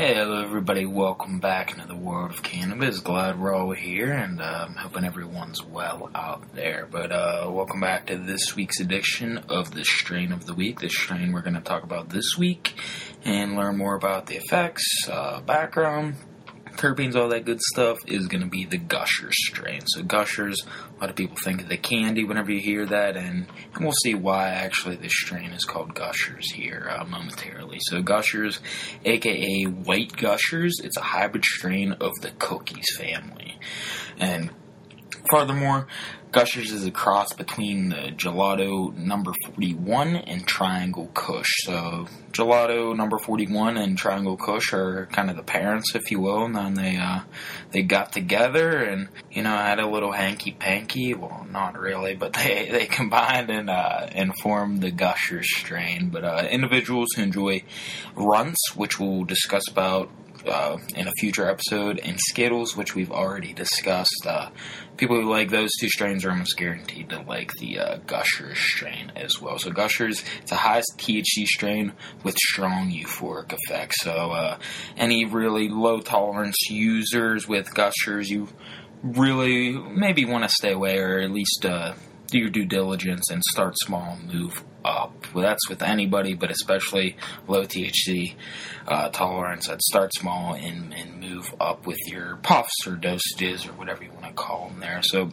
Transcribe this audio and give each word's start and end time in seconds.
Hello, 0.00 0.44
everybody. 0.44 0.86
Welcome 0.86 1.40
back 1.40 1.72
into 1.72 1.88
the 1.88 1.96
world 1.96 2.30
of 2.30 2.44
cannabis. 2.44 3.00
Glad 3.00 3.36
we're 3.36 3.52
all 3.52 3.72
here, 3.72 4.12
and 4.12 4.40
I'm 4.40 4.76
hoping 4.76 5.04
everyone's 5.04 5.60
well 5.60 6.08
out 6.14 6.54
there. 6.54 6.86
But 6.88 7.10
uh, 7.10 7.48
welcome 7.50 7.80
back 7.80 8.06
to 8.06 8.16
this 8.16 8.54
week's 8.54 8.78
edition 8.78 9.38
of 9.48 9.72
the 9.72 9.84
Strain 9.84 10.30
of 10.30 10.46
the 10.46 10.54
Week. 10.54 10.78
The 10.78 10.88
strain 10.88 11.32
we're 11.32 11.42
going 11.42 11.54
to 11.54 11.60
talk 11.60 11.82
about 11.82 12.10
this 12.10 12.38
week 12.38 12.74
and 13.24 13.56
learn 13.56 13.76
more 13.76 13.96
about 13.96 14.26
the 14.26 14.36
effects, 14.36 14.86
uh, 15.10 15.40
background, 15.40 16.14
terpenes, 16.78 17.16
all 17.16 17.28
that 17.28 17.44
good 17.44 17.60
stuff 17.60 17.98
is 18.06 18.28
going 18.28 18.42
to 18.42 18.48
be 18.48 18.64
the 18.64 18.78
Gushers 18.78 19.34
strain. 19.48 19.82
So 19.86 20.02
Gushers, 20.02 20.64
a 20.96 21.00
lot 21.00 21.10
of 21.10 21.16
people 21.16 21.36
think 21.36 21.62
of 21.62 21.68
the 21.68 21.76
candy 21.76 22.24
whenever 22.24 22.50
you 22.52 22.60
hear 22.60 22.86
that, 22.86 23.16
and, 23.16 23.46
and 23.74 23.84
we'll 23.84 23.92
see 23.92 24.14
why 24.14 24.50
actually 24.50 24.96
this 24.96 25.12
strain 25.12 25.50
is 25.50 25.64
called 25.64 25.94
Gushers 25.94 26.50
here 26.52 26.88
uh, 26.90 27.04
momentarily. 27.04 27.78
So 27.82 28.00
Gushers, 28.00 28.60
aka 29.04 29.64
White 29.64 30.16
Gushers, 30.16 30.80
it's 30.82 30.96
a 30.96 31.02
hybrid 31.02 31.44
strain 31.44 31.92
of 31.92 32.12
the 32.22 32.30
Cookies 32.38 32.96
family, 32.96 33.58
and 34.18 34.50
furthermore, 35.30 35.86
Gushers 36.30 36.72
is 36.72 36.84
a 36.84 36.90
cross 36.90 37.32
between 37.32 37.88
the 37.88 38.12
Gelato 38.14 38.94
number 38.94 39.32
41 39.46 40.16
and 40.16 40.46
Triangle 40.46 41.10
Kush. 41.14 41.48
So, 41.64 42.06
Gelato 42.32 42.94
number 42.94 43.18
41 43.18 43.78
and 43.78 43.96
Triangle 43.96 44.36
Kush 44.36 44.74
are 44.74 45.06
kind 45.06 45.30
of 45.30 45.36
the 45.36 45.42
parents, 45.42 45.94
if 45.94 46.10
you 46.10 46.20
will, 46.20 46.44
and 46.44 46.54
then 46.54 46.74
they, 46.74 46.96
uh, 46.96 47.20
they 47.70 47.82
got 47.82 48.12
together 48.12 48.76
and, 48.82 49.08
you 49.30 49.42
know, 49.42 49.56
had 49.56 49.80
a 49.80 49.88
little 49.88 50.12
hanky 50.12 50.52
panky. 50.52 51.14
Well, 51.14 51.46
not 51.50 51.78
really, 51.78 52.14
but 52.14 52.32
they, 52.34 52.68
they 52.70 52.86
combined 52.86 53.48
and, 53.48 53.70
uh, 53.70 54.08
and 54.12 54.38
formed 54.38 54.82
the 54.82 54.90
Gushers 54.90 55.48
strain. 55.56 56.10
But, 56.10 56.24
uh, 56.24 56.46
individuals 56.50 57.08
who 57.16 57.22
enjoy 57.22 57.62
Runtz, 58.14 58.76
which 58.76 59.00
we'll 59.00 59.24
discuss 59.24 59.66
about 59.70 60.10
uh, 60.46 60.78
in 60.94 61.08
a 61.08 61.12
future 61.12 61.48
episode, 61.48 61.98
and 61.98 62.18
Skittles, 62.18 62.76
which 62.76 62.94
we've 62.94 63.10
already 63.10 63.52
discussed. 63.52 64.26
Uh, 64.26 64.50
people 64.96 65.16
who 65.16 65.30
like 65.30 65.50
those 65.50 65.70
two 65.80 65.88
strains 65.88 66.24
are 66.24 66.30
almost 66.30 66.56
guaranteed 66.56 67.08
to 67.10 67.20
like 67.22 67.52
the 67.54 67.78
uh, 67.78 67.96
Gushers 68.06 68.58
strain 68.58 69.12
as 69.16 69.40
well. 69.40 69.58
So 69.58 69.70
Gushers, 69.70 70.22
it's 70.40 70.50
the 70.50 70.56
highest 70.56 70.98
THC 70.98 71.46
strain 71.46 71.92
with 72.22 72.36
strong 72.36 72.90
euphoric 72.90 73.52
effects. 73.52 73.96
So 74.02 74.12
uh, 74.12 74.58
any 74.96 75.24
really 75.24 75.68
low 75.68 76.00
tolerance 76.00 76.56
users 76.68 77.48
with 77.48 77.72
Gushers, 77.74 78.28
you 78.28 78.48
really 79.02 79.72
maybe 79.72 80.24
want 80.24 80.44
to 80.44 80.50
stay 80.50 80.72
away 80.72 80.98
or 80.98 81.20
at 81.20 81.30
least 81.30 81.64
uh, 81.64 81.94
do 82.30 82.38
your 82.38 82.50
due 82.50 82.64
diligence 82.64 83.30
and 83.30 83.42
start 83.44 83.74
small, 83.78 84.18
and 84.18 84.32
move 84.32 84.64
up. 84.84 85.26
Well, 85.34 85.44
that's 85.44 85.68
with 85.68 85.82
anybody, 85.82 86.34
but 86.34 86.50
especially 86.50 87.16
low 87.46 87.64
THC 87.64 88.34
uh, 88.86 89.08
tolerance. 89.10 89.68
I'd 89.68 89.82
start 89.82 90.14
small 90.14 90.54
and, 90.54 90.94
and 90.94 91.20
move 91.20 91.54
up 91.60 91.86
with 91.86 91.98
your 92.06 92.36
puffs 92.36 92.86
or 92.86 92.96
dosages 92.96 93.68
or 93.68 93.72
whatever 93.72 94.04
you 94.04 94.10
want 94.12 94.26
to 94.26 94.32
call 94.32 94.68
them 94.68 94.80
there. 94.80 95.00
So 95.02 95.30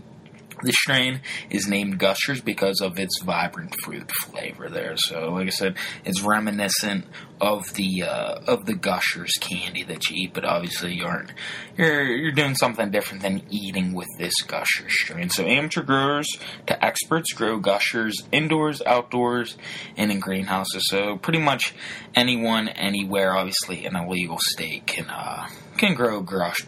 the 0.65 0.73
strain 0.73 1.21
is 1.49 1.67
named 1.67 1.99
Gushers 1.99 2.41
because 2.41 2.81
of 2.81 2.99
its 2.99 3.21
vibrant 3.21 3.75
fruit 3.83 4.11
flavor 4.11 4.69
there. 4.69 4.97
So, 4.97 5.29
like 5.29 5.47
I 5.47 5.51
said, 5.51 5.75
it's 6.03 6.21
reminiscent 6.21 7.05
of 7.39 7.73
the 7.73 8.03
uh, 8.03 8.39
of 8.47 8.65
the 8.65 8.75
Gushers 8.75 9.31
candy 9.39 9.83
that 9.83 10.09
you 10.09 10.23
eat, 10.23 10.33
but 10.33 10.45
obviously 10.45 10.93
you 10.93 11.05
aren't 11.05 11.31
you're 11.77 12.03
you're 12.03 12.31
doing 12.31 12.55
something 12.55 12.91
different 12.91 13.23
than 13.23 13.43
eating 13.49 13.93
with 13.93 14.07
this 14.17 14.33
Gusher 14.41 14.89
strain. 14.89 15.29
So, 15.29 15.45
amateur 15.45 15.83
growers 15.83 16.27
to 16.67 16.85
experts 16.85 17.33
grow 17.33 17.59
Gushers 17.59 18.23
indoors, 18.31 18.81
outdoors, 18.85 19.57
and 19.97 20.11
in 20.11 20.19
greenhouses. 20.19 20.83
So, 20.89 21.17
pretty 21.17 21.39
much 21.39 21.73
anyone, 22.15 22.69
anywhere, 22.69 23.35
obviously 23.35 23.85
in 23.85 23.95
a 23.95 24.07
legal 24.07 24.37
state, 24.39 24.87
can 24.87 25.09
uh, 25.09 25.47
can 25.77 25.93
grow 25.93 26.25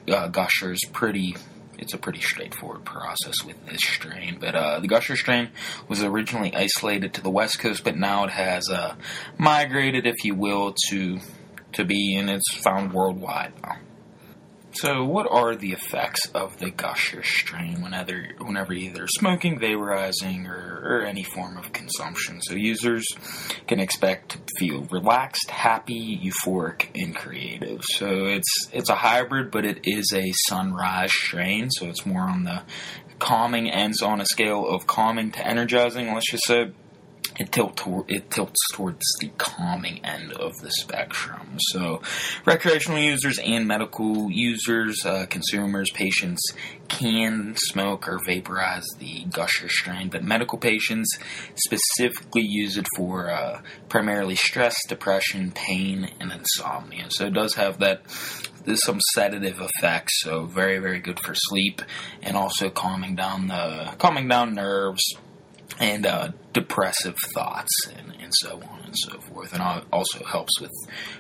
uh, 0.07 0.27
Gushers 0.27 0.79
pretty 0.91 1.35
it's 1.77 1.93
a 1.93 1.97
pretty 1.97 2.21
straightforward 2.21 2.85
process 2.85 3.43
with 3.43 3.65
this 3.65 3.81
strain. 3.81 4.37
But 4.39 4.55
uh, 4.55 4.79
the 4.79 4.87
Gusher 4.87 5.15
strain 5.15 5.49
was 5.87 6.03
originally 6.03 6.55
isolated 6.55 7.13
to 7.15 7.21
the 7.21 7.29
West 7.29 7.59
Coast, 7.59 7.83
but 7.83 7.95
now 7.95 8.23
it 8.25 8.31
has 8.31 8.69
uh, 8.69 8.95
migrated, 9.37 10.05
if 10.05 10.23
you 10.23 10.35
will, 10.35 10.75
to 10.89 11.19
to 11.73 11.83
be 11.83 12.15
and 12.15 12.29
it's 12.29 12.55
found 12.55 12.93
worldwide. 12.93 13.53
So, 14.79 15.03
what 15.05 15.27
are 15.31 15.55
the 15.55 15.71
effects 15.71 16.27
of 16.35 16.57
the 16.59 16.69
Gusher 16.69 17.23
strain 17.23 17.81
whenever, 17.81 18.27
whenever 18.39 18.73
either 18.73 19.07
smoking, 19.07 19.59
vaporizing, 19.59 20.47
or, 20.47 20.83
or, 20.83 21.01
any 21.01 21.23
form 21.23 21.57
of 21.57 21.73
consumption? 21.73 22.41
So, 22.41 22.53
users 22.53 23.05
can 23.65 23.79
expect 23.79 24.29
to 24.29 24.39
feel 24.59 24.83
relaxed, 24.91 25.49
happy, 25.49 26.19
euphoric, 26.23 26.89
and 26.93 27.15
creative. 27.15 27.83
So, 27.83 28.25
it's 28.25 28.69
it's 28.71 28.89
a 28.89 28.95
hybrid, 28.95 29.49
but 29.49 29.65
it 29.65 29.79
is 29.83 30.11
a 30.13 30.31
sunrise 30.47 31.11
strain. 31.11 31.71
So, 31.71 31.87
it's 31.87 32.05
more 32.05 32.23
on 32.23 32.43
the 32.43 32.61
calming 33.17 33.71
ends 33.71 34.03
on 34.03 34.21
a 34.21 34.25
scale 34.25 34.67
of 34.67 34.85
calming 34.85 35.31
to 35.31 35.47
energizing. 35.47 36.13
Let's 36.13 36.29
just 36.29 36.45
say 36.45 36.71
it, 37.39 37.51
tilt 37.51 37.81
it 38.07 38.31
tilts 38.31 38.59
towards 38.73 39.03
the 39.19 39.29
calming 39.37 40.03
end 40.03 40.33
of 40.33 40.57
the 40.57 40.71
spectrum. 40.71 41.57
So, 41.59 42.01
recreational 42.45 42.99
users 42.99 43.39
and 43.39 43.67
medical 43.67 44.31
users, 44.31 45.05
uh, 45.05 45.27
consumers, 45.29 45.89
patients 45.91 46.41
can 46.87 47.55
smoke 47.55 48.07
or 48.07 48.19
vaporize 48.25 48.85
the 48.99 49.25
Gusher 49.25 49.69
strain, 49.69 50.09
but 50.09 50.23
medical 50.23 50.57
patients 50.57 51.17
specifically 51.55 52.43
use 52.43 52.77
it 52.77 52.87
for 52.95 53.29
uh, 53.29 53.61
primarily 53.89 54.35
stress, 54.35 54.75
depression, 54.87 55.51
pain, 55.51 56.09
and 56.19 56.31
insomnia. 56.31 57.07
So, 57.09 57.27
it 57.27 57.33
does 57.33 57.55
have 57.55 57.79
that 57.79 58.01
there's 58.65 58.83
some 58.83 58.99
sedative 59.13 59.61
effects, 59.61 60.21
so 60.21 60.45
very 60.45 60.79
very 60.79 60.99
good 60.99 61.19
for 61.21 61.33
sleep 61.33 61.81
and 62.21 62.35
also 62.35 62.69
calming 62.69 63.15
down 63.15 63.47
the 63.47 63.93
calming 63.97 64.27
down 64.27 64.55
nerves 64.55 65.15
and 65.79 66.05
uh, 66.05 66.29
depressive 66.53 67.15
thoughts 67.33 67.71
and, 67.95 68.15
and 68.19 68.31
so 68.35 68.61
on 68.69 68.81
and 68.85 68.95
so 68.97 69.19
forth. 69.21 69.53
And 69.53 69.61
also 69.91 70.23
helps 70.23 70.59
with 70.59 70.71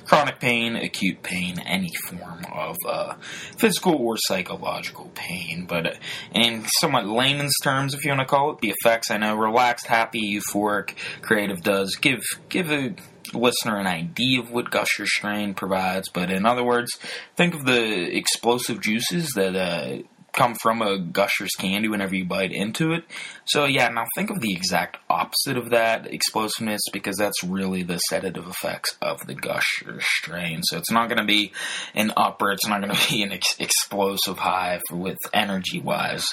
chronic 0.05 0.39
pain, 0.39 0.75
acute 0.75 1.21
pain, 1.23 1.59
any 1.59 1.91
form 2.07 2.45
of 2.51 2.75
uh, 2.87 3.13
physical 3.57 3.95
or 3.95 4.17
psychological 4.17 5.11
pain. 5.13 5.65
But 5.67 5.87
uh, 5.87 5.93
in 6.33 6.65
somewhat 6.79 7.05
layman's 7.05 7.55
terms, 7.63 7.93
if 7.93 8.03
you 8.03 8.11
want 8.11 8.21
to 8.21 8.25
call 8.25 8.51
it, 8.51 8.59
the 8.59 8.73
effects 8.81 9.11
I 9.11 9.17
know 9.17 9.35
relaxed, 9.35 9.87
happy, 9.87 10.39
euphoric, 10.39 10.95
creative 11.21 11.61
does 11.61 11.95
give 11.95 12.21
give 12.49 12.71
a 12.71 12.95
listener 13.33 13.77
an 13.77 13.87
idea 13.87 14.39
of 14.39 14.51
what 14.51 14.71
Gusher 14.71 15.05
strain 15.05 15.53
provides. 15.53 16.09
But 16.09 16.31
in 16.31 16.45
other 16.45 16.63
words, 16.63 16.97
think 17.35 17.53
of 17.53 17.65
the 17.65 18.15
explosive 18.15 18.81
juices 18.81 19.29
that 19.35 19.55
uh, 19.55 20.03
come 20.37 20.55
from 20.55 20.81
a 20.81 20.97
Gushers 20.97 21.51
candy 21.57 21.89
whenever 21.89 22.15
you 22.15 22.23
bite 22.23 22.51
into 22.51 22.93
it. 22.93 23.03
So 23.45 23.65
yeah, 23.65 23.89
now 23.89 24.05
think 24.15 24.29
of 24.29 24.39
the 24.39 24.53
exact 24.53 24.97
opposite 25.09 25.57
of 25.57 25.71
that 25.71 26.07
explosiveness 26.07 26.81
because 26.93 27.17
that's 27.17 27.43
really 27.43 27.83
the 27.83 27.97
sedative 27.97 28.47
effects 28.47 28.95
of 29.01 29.25
the 29.25 29.33
Gusher 29.33 29.99
strain. 29.99 30.61
So 30.63 30.77
it's 30.77 30.91
not 30.91 31.09
going 31.09 31.17
to 31.17 31.25
be 31.25 31.51
an 31.95 32.13
upper, 32.15 32.51
it's 32.51 32.67
not 32.67 32.81
going 32.81 32.95
to 32.95 33.09
be 33.09 33.23
an 33.23 33.31
ex- 33.31 33.57
explosive 33.59 34.37
high 34.37 34.79
with 34.91 35.17
energy 35.33 35.79
wise, 35.79 36.25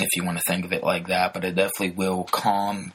if 0.00 0.08
you 0.16 0.24
want 0.24 0.38
to 0.38 0.44
think 0.46 0.64
of 0.64 0.72
it 0.72 0.82
like 0.82 1.08
that. 1.08 1.34
But 1.34 1.44
it 1.44 1.54
definitely 1.54 1.90
will 1.90 2.24
calm 2.24 2.92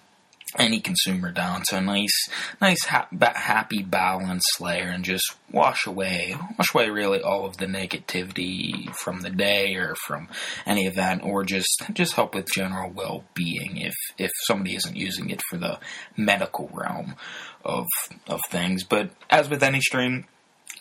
any 0.58 0.80
consumer 0.80 1.32
down 1.32 1.64
to 1.70 1.78
a 1.78 1.82
nice, 1.82 2.30
nice 2.60 2.86
ha- 2.86 3.08
happy 3.36 3.84
balance 3.84 4.44
layer 4.60 4.90
and 4.90 5.04
just 5.04 5.36
wash 5.52 5.86
away, 5.86 6.36
wash 6.58 6.74
away 6.74 6.90
really 6.90 7.22
all 7.22 7.46
of 7.46 7.58
the 7.58 7.66
negativity 7.66 8.94
from 8.96 9.22
the 9.22 9.30
day 9.30 9.76
or 9.76 9.96
from 10.08 10.28
any 10.66 10.86
event, 10.86 11.24
or 11.24 11.44
just 11.44 11.84
just 11.94 12.14
help 12.14 12.36
with 12.36 12.52
general 12.54 12.90
well 12.90 13.24
being 13.34 13.78
if 13.78 13.96
if 14.18 14.32
somebody 14.46 14.76
isn't 14.76 14.96
using 14.96 15.30
it 15.30 15.42
for 15.50 15.58
the 15.58 15.80
medical 16.18 16.70
realm 16.74 17.16
of 17.64 17.88
of 18.28 18.40
things. 18.50 18.84
But 18.84 19.12
as 19.30 19.50
with 19.50 19.64
any 19.64 19.82
stream, 19.82 20.26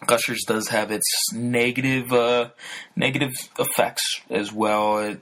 Gushers 0.07 0.45
does 0.47 0.69
have 0.69 0.91
its 0.91 1.07
negative 1.35 2.13
uh, 2.13 2.51
negative 2.97 3.33
effects 3.59 4.21
as 4.31 4.53
well. 4.53 4.99
It 4.99 5.21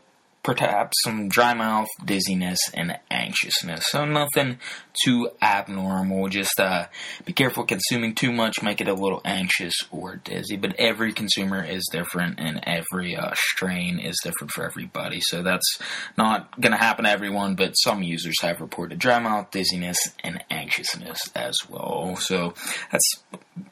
perhaps 0.56 0.96
some 1.04 1.28
dry 1.28 1.52
mouth, 1.52 1.88
dizziness, 2.02 2.58
and 2.72 2.98
anxiousness. 3.10 3.84
So 3.88 4.06
nothing 4.06 4.58
too 5.04 5.30
abnormal. 5.42 6.28
Just 6.28 6.58
uh, 6.58 6.86
be 7.26 7.34
careful 7.34 7.64
consuming 7.64 8.14
too 8.14 8.32
much, 8.32 8.62
make 8.62 8.80
it 8.80 8.88
a 8.88 8.94
little 8.94 9.20
anxious 9.26 9.74
or 9.90 10.16
dizzy. 10.16 10.56
But 10.56 10.76
every 10.78 11.12
consumer 11.12 11.62
is 11.62 11.86
different, 11.92 12.40
and 12.40 12.60
every 12.62 13.14
uh, 13.14 13.32
strain 13.34 13.98
is 13.98 14.16
different 14.24 14.52
for 14.52 14.64
everybody. 14.64 15.20
So 15.20 15.42
that's 15.42 15.78
not 16.16 16.58
going 16.58 16.72
to 16.72 16.78
happen 16.78 17.04
to 17.04 17.10
everyone, 17.10 17.54
but 17.54 17.74
some 17.74 18.02
users 18.02 18.40
have 18.40 18.60
reported 18.62 18.98
dry 18.98 19.18
mouth, 19.18 19.50
dizziness, 19.50 19.98
and 20.24 20.42
anxiousness 20.50 21.20
as 21.34 21.58
well. 21.68 22.16
So 22.16 22.54
that's 22.90 23.22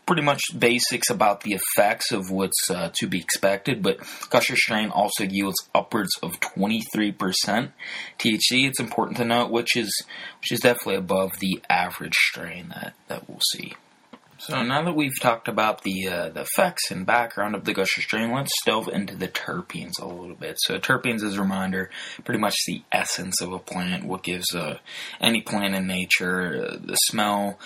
pretty 0.06 0.22
much 0.22 0.40
basics 0.56 1.10
about 1.10 1.40
the 1.42 1.54
effects 1.54 2.12
of 2.12 2.30
what's 2.30 2.70
uh, 2.70 2.90
to 2.94 3.08
be 3.08 3.18
expected, 3.18 3.82
but 3.82 3.98
Gusher 4.30 4.56
strain 4.56 4.90
also 4.90 5.24
yields 5.24 5.58
upwards 5.74 6.10
of 6.22 6.38
23% 6.40 7.14
THC. 8.18 8.40
It's 8.68 8.80
important 8.80 9.16
to 9.18 9.24
note, 9.24 9.50
which 9.50 9.76
is 9.76 9.90
which 10.40 10.52
is 10.52 10.60
definitely 10.60 10.96
above 10.96 11.32
the 11.40 11.60
average 11.68 12.14
strain 12.14 12.68
that, 12.68 12.94
that 13.08 13.28
we'll 13.28 13.40
see. 13.52 13.74
So 14.38 14.62
now 14.62 14.82
that 14.82 14.94
we've 14.94 15.18
talked 15.20 15.48
about 15.48 15.82
the 15.82 16.08
uh, 16.08 16.28
the 16.28 16.42
effects 16.42 16.90
and 16.90 17.06
background 17.06 17.54
of 17.54 17.64
the 17.64 17.72
gusher 17.72 18.02
strain, 18.02 18.32
let's 18.32 18.50
delve 18.66 18.88
into 18.88 19.16
the 19.16 19.28
terpenes 19.28 19.98
a 20.00 20.06
little 20.06 20.36
bit. 20.36 20.56
So 20.60 20.78
terpenes, 20.78 21.22
as 21.24 21.36
a 21.36 21.40
reminder, 21.40 21.90
pretty 22.22 22.40
much 22.40 22.54
the 22.66 22.82
essence 22.92 23.40
of 23.40 23.52
a 23.52 23.58
plant, 23.58 24.04
what 24.04 24.22
gives 24.22 24.54
uh, 24.54 24.78
any 25.20 25.40
plant 25.40 25.74
in 25.74 25.86
nature 25.86 26.68
uh, 26.68 26.76
the 26.78 26.96
smell, 26.96 27.58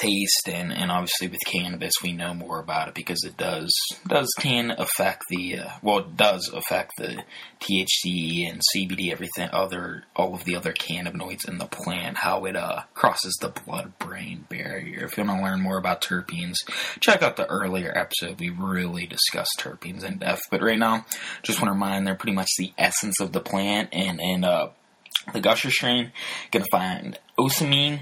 taste 0.00 0.48
and, 0.48 0.72
and 0.72 0.90
obviously 0.90 1.28
with 1.28 1.40
cannabis 1.44 1.92
we 2.02 2.12
know 2.12 2.34
more 2.34 2.58
about 2.58 2.88
it 2.88 2.94
because 2.94 3.22
it 3.24 3.36
does 3.36 3.72
does 4.06 4.28
can 4.40 4.70
affect 4.70 5.22
the 5.28 5.58
uh, 5.58 5.70
well 5.82 5.98
it 5.98 6.16
does 6.16 6.50
affect 6.52 6.92
the 6.98 7.22
THC 7.60 8.48
and 8.48 8.60
CBD 8.74 9.10
everything 9.10 9.48
other 9.52 10.04
all 10.16 10.34
of 10.34 10.44
the 10.44 10.56
other 10.56 10.72
cannabinoids 10.72 11.48
in 11.48 11.58
the 11.58 11.66
plant 11.66 12.18
how 12.18 12.44
it 12.44 12.56
uh, 12.56 12.82
crosses 12.94 13.36
the 13.40 13.48
blood 13.48 13.98
brain 13.98 14.46
barrier. 14.48 15.04
If 15.04 15.16
you 15.16 15.24
want 15.24 15.40
to 15.40 15.44
learn 15.44 15.60
more 15.60 15.78
about 15.78 16.00
terpenes 16.00 16.56
check 17.00 17.22
out 17.22 17.36
the 17.36 17.46
earlier 17.46 17.92
episode. 17.96 18.40
We 18.40 18.50
really 18.50 19.06
discussed 19.06 19.58
terpenes 19.58 20.04
in 20.04 20.18
depth 20.18 20.42
but 20.50 20.62
right 20.62 20.78
now 20.78 21.04
just 21.42 21.60
want 21.60 21.68
to 21.68 21.72
remind 21.72 22.06
they're 22.06 22.14
pretty 22.14 22.36
much 22.36 22.50
the 22.58 22.72
essence 22.78 23.20
of 23.20 23.32
the 23.32 23.40
plant 23.40 23.90
and 23.92 24.20
and 24.20 24.44
uh, 24.44 24.68
the 25.32 25.40
gusher 25.40 25.70
strain 25.70 26.12
gonna 26.50 26.64
find 26.70 27.18
ocimene 27.38 28.00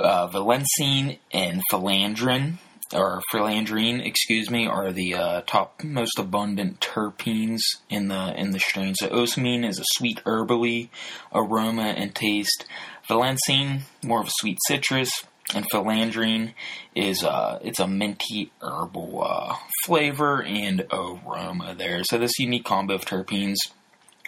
uh, 0.00 0.28
Valencene 0.28 1.18
and 1.32 1.62
Philandrin, 1.70 2.58
or 2.92 3.22
Phellandrene, 3.32 4.04
excuse 4.04 4.50
me, 4.50 4.66
are 4.66 4.92
the 4.92 5.14
uh, 5.14 5.40
top 5.46 5.82
most 5.82 6.18
abundant 6.18 6.80
terpenes 6.80 7.60
in 7.88 8.08
the 8.08 8.34
in 8.38 8.50
the 8.50 8.60
strain. 8.60 8.94
So 8.94 9.08
ocimene 9.08 9.66
is 9.66 9.78
a 9.78 9.84
sweet 9.94 10.22
herbally 10.24 10.90
aroma 11.32 11.94
and 11.96 12.14
taste. 12.14 12.66
Valencene, 13.08 13.82
more 14.02 14.20
of 14.20 14.28
a 14.28 14.32
sweet 14.38 14.58
citrus, 14.66 15.10
and 15.54 15.68
Phellandrene 15.70 16.54
is 16.94 17.24
uh, 17.24 17.58
it's 17.62 17.80
a 17.80 17.88
minty 17.88 18.52
herbal 18.62 19.24
uh, 19.24 19.56
flavor 19.84 20.42
and 20.42 20.86
aroma 20.92 21.74
there. 21.76 22.02
So 22.04 22.18
this 22.18 22.38
unique 22.38 22.64
combo 22.64 22.94
of 22.94 23.04
terpenes 23.04 23.56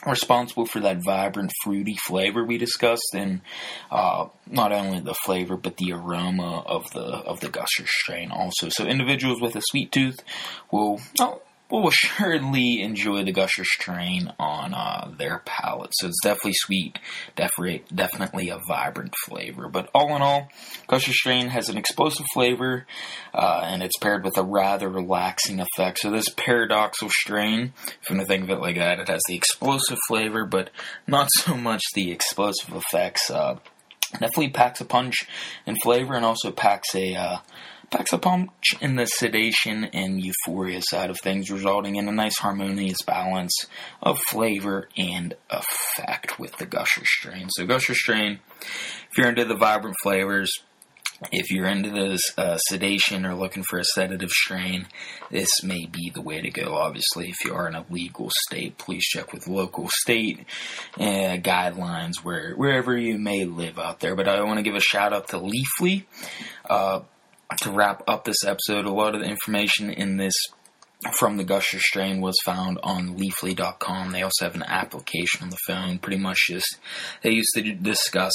responsible 0.05 0.67
for 0.67 0.81
that 0.81 1.03
vibrant 1.03 1.53
fruity 1.63 1.97
flavor 2.07 2.45
we 2.45 2.59
discussed 2.59 3.15
and 3.15 3.41
uh, 3.91 4.27
not 4.47 4.73
only 4.73 5.01
the 5.01 5.15
flavor 5.25 5.57
but 5.57 5.79
the 5.79 5.93
aroma 5.93 6.63
of 6.67 6.91
the 6.93 7.01
of 7.01 7.41
the 7.41 7.49
gusher 7.49 7.87
strain 7.87 8.31
also. 8.31 8.69
So 8.69 8.85
individuals 8.85 9.41
with 9.41 9.57
a 9.57 9.63
sweet 9.71 9.93
tooth 9.93 10.19
will 10.71 11.01
oh, 11.21 11.41
will 11.71 11.89
assuredly 11.89 12.81
enjoy 12.83 13.25
the 13.25 13.33
Gusher 13.33 13.65
strain 13.65 14.33
on 14.39 14.75
uh, 14.75 15.13
their 15.17 15.43
palate. 15.45 15.91
So 15.95 16.09
it's 16.09 16.23
definitely 16.23 16.55
sweet, 16.55 16.99
definitely 17.35 17.85
definitely 17.95 18.49
a 18.49 18.59
vibrant 18.67 19.15
flavor. 19.25 19.69
But 19.69 19.91
all 19.95 20.15
in 20.17 20.23
all, 20.23 20.49
Gusher 20.87 21.13
strain 21.13 21.49
has 21.49 21.69
an 21.69 21.79
explosive 21.79 22.27
flavor, 22.33 22.87
uh, 23.35 23.63
and 23.65 23.83
it's 23.83 23.99
paired 23.99 24.25
with 24.25 24.39
a 24.39 24.45
rather 24.45 24.89
relaxing 24.89 25.61
effect. 25.61 25.99
So 25.99 26.11
this 26.11 26.29
paradoxal 26.29 27.11
strain, 27.11 27.73
if 27.87 28.11
you 28.11 28.17
want 28.17 28.27
to 28.27 28.33
think 28.33 28.45
of 28.45 28.51
it 28.51 28.61
like 28.61 28.77
that, 28.77 29.01
it 29.01 29.09
has 29.09 29.23
the 29.29 29.37
explosive 29.37 29.99
flavor, 30.09 30.45
but 30.45 30.71
not 31.07 31.29
so 31.33 31.57
much 31.57 31.83
the 31.95 32.11
explosive 32.13 32.75
effects. 32.75 33.31
Uh, 33.31 33.59
definitely 34.13 34.51
packs 34.51 34.81
a 34.81 34.85
punch 34.85 35.27
in 35.67 35.77
flavor, 35.83 36.15
and 36.15 36.25
also 36.25 36.51
packs 36.51 36.95
a 36.95 37.43
packs 37.91 38.13
a 38.13 38.19
punch 38.19 38.51
in 38.81 38.97
the 38.97 39.07
sedation 39.07 39.85
and 39.85 40.23
euphoria 40.23 40.81
side 40.83 41.11
of 41.11 41.19
things, 41.23 41.51
resulting 41.51 41.97
in 41.97 42.09
a 42.09 42.13
nice 42.13 42.39
harmonious 42.39 42.99
balance 43.07 43.55
of 44.03 44.19
flavor 44.29 44.89
and 44.97 45.35
effect 45.51 46.39
with 46.39 46.57
the 46.59 46.67
Gusher 46.67 47.05
strain. 47.05 47.49
So, 47.51 47.67
Gusher 47.67 47.95
strain, 47.95 48.41
if 48.61 49.19
you're 49.19 49.29
into 49.29 49.45
the 49.45 49.57
vibrant 49.57 49.97
flavors, 50.03 50.51
if 51.33 51.51
you're 51.51 51.67
into 51.67 51.91
this 51.91 52.21
uh, 52.37 52.59
sedation 52.59 53.25
or 53.25 53.35
looking 53.35 53.63
for 53.63 53.79
a 53.79 53.85
sedative 53.85 54.31
strain, 54.31 54.87
this 55.31 55.49
may 55.63 55.87
be 55.87 56.11
the 56.11 56.21
way 56.21 56.43
to 56.43 56.51
go. 56.51 56.75
Obviously, 56.75 57.31
if 57.31 57.37
you 57.45 57.55
are 57.55 57.69
in 57.69 57.75
a 57.75 57.87
legal 57.89 58.31
state, 58.47 58.77
please 58.77 59.05
check 59.05 59.33
with 59.33 59.49
local 59.49 59.89
state 59.91 60.41
uh, 60.99 61.39
guidelines 61.39 62.17
where 62.23 62.55
wherever 62.55 62.97
you 62.97 63.19
may 63.19 63.45
live 63.45 63.79
out 63.79 64.01
there. 64.01 64.15
But 64.15 64.29
I 64.29 64.43
want 64.43 64.59
to 64.59 64.63
give 64.63 64.75
a 64.75 64.81
shout 64.81 65.13
out 65.13 65.29
to 65.29 65.39
Leafly. 65.39 66.05
Uh, 66.69 67.01
to 67.61 67.71
wrap 67.71 68.03
up 68.09 68.25
this 68.25 68.45
episode, 68.45 68.87
a 68.87 68.93
lot 68.93 69.15
of 69.15 69.21
the 69.21 69.29
information 69.29 69.91
in 69.91 70.17
this 70.17 70.35
from 71.19 71.37
the 71.37 71.45
Gusher 71.45 71.79
strain 71.79 72.21
was 72.21 72.37
found 72.45 72.79
on 72.83 73.19
leafly.com. 73.19 74.13
They 74.13 74.23
also 74.23 74.45
have 74.47 74.55
an 74.55 74.63
application 74.63 75.43
on 75.43 75.51
the 75.51 75.59
phone. 75.67 75.99
Pretty 75.99 76.19
much 76.19 76.39
just, 76.49 76.79
they 77.23 77.33
used 77.33 77.51
to 77.55 77.75
discuss 77.75 78.33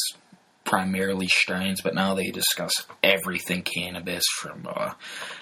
primarily 0.63 1.27
strains, 1.27 1.81
but 1.81 1.95
now 1.95 2.13
they 2.13 2.29
discuss 2.29 2.71
everything 3.01 3.63
cannabis 3.63 4.23
from 4.39 4.67
uh, 4.69 4.93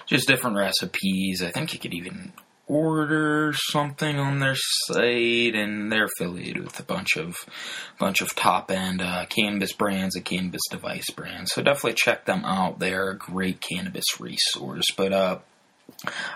just 0.06 0.26
different 0.26 0.56
recipes. 0.56 1.42
I 1.42 1.50
think 1.50 1.74
you 1.74 1.78
could 1.78 1.94
even 1.94 2.32
order 2.70 3.52
something 3.52 4.18
on 4.18 4.38
their 4.38 4.54
site, 4.56 5.56
and 5.56 5.90
they're 5.90 6.04
affiliated 6.04 6.62
with 6.62 6.78
a 6.78 6.84
bunch 6.84 7.16
of 7.16 7.36
bunch 7.98 8.20
of 8.20 8.34
top 8.36 8.70
end 8.70 9.02
uh, 9.02 9.26
cannabis 9.26 9.72
brands 9.72 10.14
and 10.14 10.24
cannabis 10.24 10.62
device 10.70 11.10
brands. 11.10 11.52
So 11.52 11.62
definitely 11.62 11.94
check 11.94 12.26
them 12.26 12.44
out. 12.44 12.78
They're 12.78 13.10
a 13.10 13.18
great 13.18 13.60
cannabis 13.60 14.20
resource. 14.20 14.86
But 14.96 15.12
uh, 15.12 15.38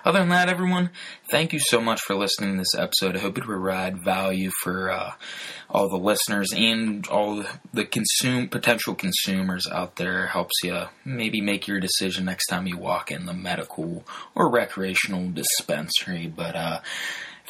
other 0.04 0.20
than 0.20 0.28
that, 0.30 0.48
everyone, 0.48 0.90
thank 1.30 1.52
you 1.52 1.60
so 1.60 1.80
much 1.80 2.00
for 2.00 2.14
listening 2.14 2.52
to 2.52 2.58
this 2.58 2.74
episode. 2.76 3.16
I 3.16 3.20
hope 3.20 3.38
it 3.38 3.44
provide 3.44 4.04
value 4.04 4.50
for 4.62 4.90
uh, 4.90 5.12
all 5.70 5.88
the 5.88 5.96
listeners 5.96 6.52
and 6.54 7.06
all 7.08 7.44
the 7.72 7.84
consume 7.84 8.48
potential 8.48 8.94
consumers 8.94 9.66
out 9.70 9.96
there. 9.96 10.26
Helps 10.26 10.54
you 10.62 10.88
maybe 11.04 11.40
make 11.40 11.66
your 11.66 11.80
decision 11.80 12.24
next 12.24 12.46
time 12.46 12.66
you 12.66 12.78
walk 12.78 13.10
in 13.10 13.26
the 13.26 13.34
medical 13.34 14.04
or 14.34 14.50
recreational 14.50 15.30
dispensary. 15.30 16.26
But 16.26 16.56
uh, 16.56 16.80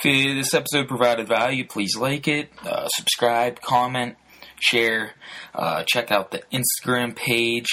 if 0.03 0.37
this 0.37 0.55
episode 0.55 0.89
provided 0.89 1.29
value, 1.29 1.67
please 1.67 1.97
like 1.97 2.29
it, 2.29 2.51
uh, 2.65 2.89
subscribe, 2.89 3.61
comment, 3.61 4.17
share. 4.61 5.13
Uh, 5.55 5.85
check 5.87 6.11
out 6.11 6.31
the 6.31 6.43
Instagram 6.53 7.15
page 7.15 7.67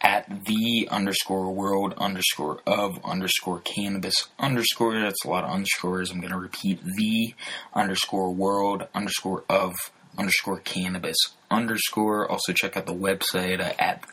at 0.00 0.44
the 0.46 0.88
underscore 0.90 1.52
world 1.52 1.94
underscore 1.98 2.60
of 2.66 2.98
underscore 3.04 3.60
cannabis 3.60 4.28
underscore. 4.38 4.98
That's 5.00 5.24
a 5.24 5.28
lot 5.28 5.44
of 5.44 5.50
underscores. 5.50 6.10
I'm 6.10 6.20
going 6.20 6.32
to 6.32 6.38
repeat 6.38 6.80
the 6.84 7.34
underscore 7.74 8.32
world 8.32 8.86
underscore 8.94 9.44
of 9.48 9.74
underscore 10.18 10.58
cannabis 10.58 11.16
underscore. 11.50 12.30
Also 12.30 12.52
check 12.52 12.76
out 12.76 12.86
the 12.86 12.94
website 12.94 13.60
uh, 13.60 13.72
at 13.78 14.04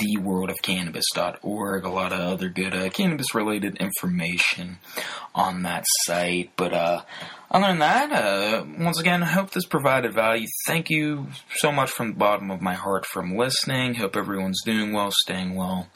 theworldofcannabis.org. 0.00 1.84
A 1.84 1.88
lot 1.88 2.12
of 2.12 2.20
other 2.20 2.48
good 2.48 2.74
uh, 2.74 2.88
cannabis 2.90 3.34
related 3.34 3.76
information 3.78 4.78
on 5.34 5.62
that 5.62 5.84
site. 6.04 6.50
But 6.56 6.72
uh, 6.72 7.02
other 7.50 7.68
than 7.68 7.78
that, 7.78 8.12
uh, 8.12 8.64
once 8.78 9.00
again, 9.00 9.22
I 9.22 9.26
hope 9.26 9.50
this 9.50 9.66
provided 9.66 10.12
value. 10.12 10.46
Thank 10.66 10.90
you 10.90 11.28
so 11.56 11.72
much 11.72 11.90
from 11.90 12.12
the 12.12 12.18
bottom 12.18 12.50
of 12.50 12.60
my 12.60 12.74
heart 12.74 13.06
from 13.06 13.36
listening. 13.36 13.94
Hope 13.94 14.16
everyone's 14.16 14.62
doing 14.64 14.92
well, 14.92 15.10
staying 15.12 15.54
well, 15.54 15.88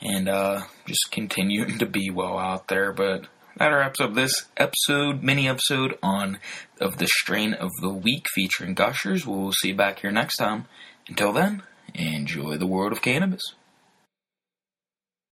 and 0.00 0.28
uh, 0.28 0.62
just 0.86 1.10
continuing 1.10 1.78
to 1.80 1.86
be 1.86 2.10
well 2.10 2.38
out 2.38 2.68
there. 2.68 2.92
But 2.92 3.26
that 3.56 3.68
wraps 3.68 4.00
up 4.00 4.14
this 4.14 4.46
episode, 4.56 5.22
mini 5.22 5.48
episode 5.48 5.98
on 6.02 6.38
of 6.80 6.98
the 6.98 7.06
strain 7.06 7.54
of 7.54 7.70
the 7.80 7.90
week 7.90 8.26
featuring 8.34 8.74
gushers. 8.74 9.26
We'll 9.26 9.52
see 9.52 9.68
you 9.68 9.74
back 9.74 10.00
here 10.00 10.10
next 10.10 10.36
time. 10.36 10.66
Until 11.08 11.32
then, 11.32 11.62
enjoy 11.94 12.56
the 12.56 12.66
world 12.66 12.92
of 12.92 13.02
cannabis. 13.02 13.42